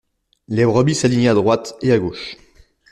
[0.47, 2.35] Les brebis s’alignaient à droite et à gauche.